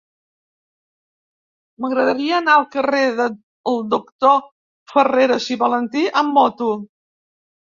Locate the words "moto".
6.41-6.73